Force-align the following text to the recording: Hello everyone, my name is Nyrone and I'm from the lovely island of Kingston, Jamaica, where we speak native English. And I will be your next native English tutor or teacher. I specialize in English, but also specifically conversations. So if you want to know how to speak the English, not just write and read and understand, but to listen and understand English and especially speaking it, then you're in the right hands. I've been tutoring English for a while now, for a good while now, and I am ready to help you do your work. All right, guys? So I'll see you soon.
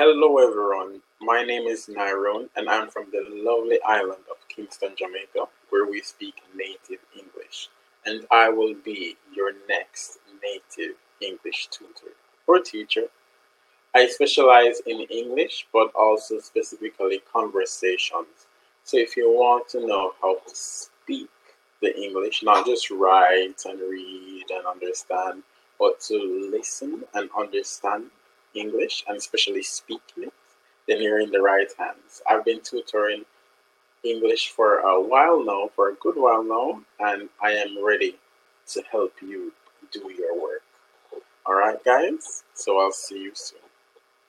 Hello 0.00 0.38
everyone, 0.38 1.00
my 1.20 1.42
name 1.42 1.66
is 1.66 1.88
Nyrone 1.88 2.48
and 2.54 2.68
I'm 2.68 2.88
from 2.88 3.06
the 3.10 3.24
lovely 3.28 3.80
island 3.84 4.22
of 4.30 4.36
Kingston, 4.48 4.94
Jamaica, 4.96 5.48
where 5.70 5.86
we 5.90 6.00
speak 6.02 6.36
native 6.54 7.04
English. 7.18 7.68
And 8.06 8.24
I 8.30 8.48
will 8.48 8.74
be 8.84 9.16
your 9.34 9.54
next 9.68 10.20
native 10.40 10.94
English 11.20 11.66
tutor 11.72 12.14
or 12.46 12.60
teacher. 12.60 13.06
I 13.92 14.06
specialize 14.06 14.80
in 14.86 15.00
English, 15.00 15.66
but 15.72 15.90
also 15.96 16.38
specifically 16.38 17.20
conversations. 17.32 18.46
So 18.84 18.98
if 18.98 19.16
you 19.16 19.28
want 19.28 19.68
to 19.70 19.84
know 19.84 20.12
how 20.22 20.34
to 20.34 20.54
speak 20.54 21.28
the 21.82 21.92
English, 22.00 22.44
not 22.44 22.66
just 22.66 22.88
write 22.92 23.64
and 23.64 23.80
read 23.80 24.44
and 24.48 24.64
understand, 24.64 25.42
but 25.76 25.98
to 26.02 26.48
listen 26.52 27.02
and 27.14 27.28
understand 27.36 28.12
English 28.58 29.04
and 29.08 29.16
especially 29.16 29.62
speaking 29.62 30.24
it, 30.24 30.32
then 30.86 31.02
you're 31.02 31.20
in 31.20 31.30
the 31.30 31.40
right 31.40 31.70
hands. 31.78 32.22
I've 32.28 32.44
been 32.44 32.60
tutoring 32.60 33.24
English 34.04 34.50
for 34.50 34.78
a 34.80 35.00
while 35.00 35.44
now, 35.44 35.70
for 35.74 35.90
a 35.90 35.94
good 35.94 36.16
while 36.16 36.42
now, 36.42 36.82
and 37.00 37.28
I 37.42 37.52
am 37.52 37.84
ready 37.84 38.16
to 38.68 38.82
help 38.90 39.14
you 39.22 39.52
do 39.92 40.12
your 40.18 40.40
work. 40.40 40.62
All 41.46 41.54
right, 41.54 41.82
guys? 41.84 42.44
So 42.54 42.78
I'll 42.78 42.92
see 42.92 43.22
you 43.22 43.32
soon. 43.34 43.67